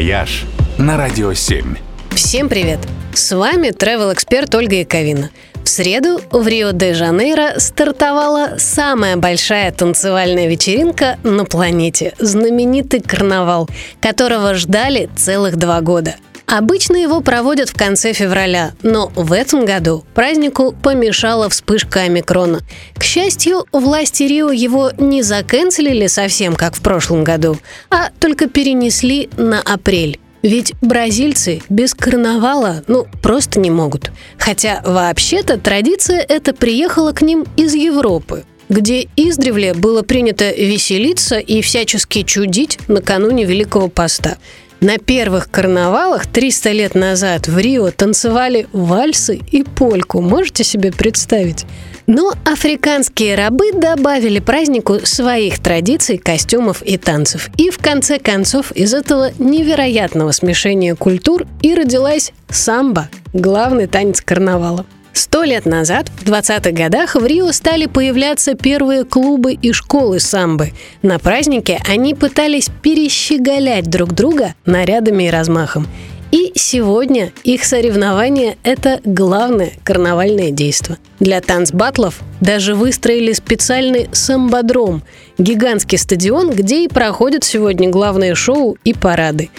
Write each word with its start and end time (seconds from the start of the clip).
«Вояж» 0.00 0.46
на 0.78 0.96
Радио 0.96 1.34
7. 1.34 1.76
Всем 2.12 2.48
привет! 2.48 2.78
С 3.12 3.36
вами 3.36 3.68
travel 3.68 4.14
эксперт 4.14 4.54
Ольга 4.54 4.76
Яковина. 4.76 5.28
В 5.62 5.68
среду 5.68 6.22
в 6.30 6.48
Рио-де-Жанейро 6.48 7.58
стартовала 7.58 8.54
самая 8.56 9.18
большая 9.18 9.70
танцевальная 9.72 10.48
вечеринка 10.48 11.18
на 11.22 11.44
планете– 11.44 12.14
знаменитый 12.18 13.02
карнавал, 13.02 13.68
которого 14.00 14.54
ждали 14.54 15.10
целых 15.18 15.56
два 15.56 15.82
года– 15.82 16.14
Обычно 16.50 16.96
его 16.96 17.20
проводят 17.20 17.68
в 17.68 17.74
конце 17.74 18.12
февраля, 18.12 18.72
но 18.82 19.12
в 19.14 19.32
этом 19.32 19.64
году 19.64 20.04
празднику 20.14 20.72
помешала 20.72 21.48
вспышка 21.48 22.00
омикрона. 22.00 22.62
К 22.96 23.04
счастью, 23.04 23.66
власти 23.70 24.24
Рио 24.24 24.50
его 24.50 24.90
не 24.98 25.22
заканцелили 25.22 26.08
совсем, 26.08 26.56
как 26.56 26.74
в 26.74 26.80
прошлом 26.80 27.22
году, 27.22 27.56
а 27.88 28.10
только 28.18 28.48
перенесли 28.48 29.30
на 29.36 29.60
апрель. 29.60 30.18
Ведь 30.42 30.72
бразильцы 30.80 31.62
без 31.68 31.94
карнавала, 31.94 32.82
ну, 32.88 33.06
просто 33.22 33.60
не 33.60 33.70
могут. 33.70 34.10
Хотя 34.36 34.82
вообще-то 34.84 35.56
традиция 35.56 36.18
эта 36.18 36.52
приехала 36.52 37.12
к 37.12 37.22
ним 37.22 37.46
из 37.56 37.74
Европы 37.74 38.44
где 38.68 39.08
издревле 39.16 39.74
было 39.74 40.02
принято 40.02 40.48
веселиться 40.52 41.40
и 41.40 41.60
всячески 41.60 42.22
чудить 42.22 42.78
накануне 42.86 43.44
Великого 43.44 43.88
Поста. 43.88 44.38
На 44.80 44.96
первых 44.96 45.50
карнавалах 45.50 46.26
300 46.26 46.72
лет 46.72 46.94
назад 46.94 47.48
в 47.48 47.58
Рио 47.58 47.90
танцевали 47.90 48.66
вальсы 48.72 49.38
и 49.52 49.62
польку. 49.62 50.22
Можете 50.22 50.64
себе 50.64 50.90
представить? 50.90 51.66
Но 52.06 52.32
африканские 52.46 53.34
рабы 53.34 53.72
добавили 53.72 54.38
празднику 54.38 55.00
своих 55.04 55.58
традиций, 55.58 56.16
костюмов 56.16 56.82
и 56.82 56.96
танцев. 56.96 57.50
И 57.58 57.68
в 57.68 57.76
конце 57.76 58.18
концов 58.18 58.72
из 58.72 58.94
этого 58.94 59.32
невероятного 59.38 60.32
смешения 60.32 60.94
культур 60.94 61.46
и 61.60 61.74
родилась 61.74 62.32
самбо, 62.48 63.10
главный 63.34 63.86
танец 63.86 64.22
карнавала. 64.22 64.86
Сто 65.12 65.42
лет 65.44 65.66
назад, 65.66 66.08
в 66.08 66.24
20-х 66.24 66.70
годах, 66.72 67.14
в 67.14 67.24
Рио 67.24 67.52
стали 67.52 67.86
появляться 67.86 68.54
первые 68.54 69.04
клубы 69.04 69.52
и 69.54 69.72
школы 69.72 70.20
самбы. 70.20 70.72
На 71.02 71.18
празднике 71.18 71.80
они 71.88 72.14
пытались 72.14 72.70
перещеголять 72.82 73.88
друг 73.88 74.12
друга 74.12 74.54
нарядами 74.64 75.24
и 75.24 75.30
размахом. 75.30 75.86
И 76.30 76.52
сегодня 76.54 77.32
их 77.42 77.64
соревнования– 77.64 78.56
это 78.62 79.00
главное 79.04 79.72
карнавальное 79.82 80.52
действо. 80.52 80.96
Для 81.18 81.40
танцбатлов 81.40 82.20
даже 82.40 82.76
выстроили 82.76 83.32
специальный 83.32 84.08
самбодром– 84.12 85.02
гигантский 85.38 85.98
стадион, 85.98 86.50
где 86.50 86.84
и 86.84 86.88
проходят 86.88 87.42
сегодня 87.42 87.88
главные 87.88 88.36
шоу 88.36 88.76
и 88.84 88.94
парады. 88.94 89.50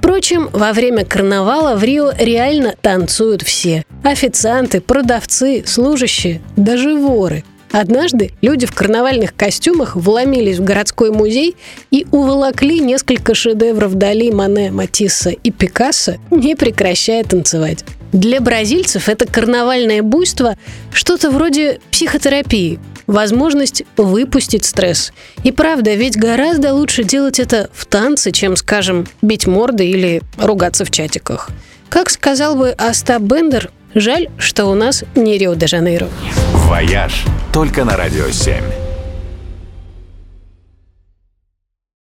Впрочем, 0.00 0.48
во 0.54 0.72
время 0.72 1.04
карнавала 1.04 1.76
в 1.76 1.84
Рио 1.84 2.10
реально 2.18 2.74
танцуют 2.80 3.42
все. 3.42 3.84
Официанты, 4.02 4.80
продавцы, 4.80 5.62
служащие, 5.66 6.40
даже 6.56 6.96
воры. 6.96 7.44
Однажды 7.70 8.30
люди 8.40 8.66
в 8.66 8.72
карнавальных 8.72 9.36
костюмах 9.36 9.96
вломились 9.96 10.56
в 10.56 10.64
городской 10.64 11.10
музей 11.10 11.54
и 11.90 12.06
уволокли 12.12 12.80
несколько 12.80 13.34
шедевров 13.34 13.94
Дали, 13.94 14.30
Мане, 14.30 14.70
Матисса 14.70 15.30
и 15.30 15.50
Пикассо, 15.50 16.16
не 16.30 16.56
прекращая 16.56 17.22
танцевать. 17.22 17.84
Для 18.12 18.40
бразильцев 18.40 19.10
это 19.10 19.26
карнавальное 19.26 20.02
буйство 20.02 20.56
что-то 20.92 21.30
вроде 21.30 21.78
психотерапии, 21.90 22.80
возможность 23.10 23.82
выпустить 23.96 24.64
стресс. 24.64 25.12
И 25.42 25.52
правда, 25.52 25.94
ведь 25.94 26.16
гораздо 26.16 26.72
лучше 26.72 27.04
делать 27.04 27.38
это 27.38 27.68
в 27.72 27.84
танце, 27.86 28.30
чем, 28.30 28.56
скажем, 28.56 29.06
бить 29.20 29.46
морды 29.46 29.86
или 29.86 30.22
ругаться 30.38 30.84
в 30.84 30.90
чатиках. 30.90 31.50
Как 31.88 32.08
сказал 32.08 32.54
бы 32.54 32.70
Остап 32.70 33.22
Бендер, 33.22 33.70
жаль, 33.94 34.28
что 34.38 34.66
у 34.66 34.74
нас 34.74 35.04
не 35.16 35.36
Рио-де-Жанейро. 35.38 36.08
«Вояж» 36.54 37.24
только 37.52 37.84
на 37.84 37.96
«Радио 37.96 38.26
7». 38.26 38.89